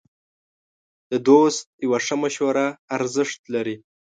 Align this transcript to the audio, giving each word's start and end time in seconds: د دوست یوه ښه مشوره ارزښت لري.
د 1.11 1.13
دوست 1.27 1.65
یوه 1.85 1.99
ښه 2.05 2.15
مشوره 2.23 2.65
ارزښت 2.95 3.39
لري. 3.53 3.75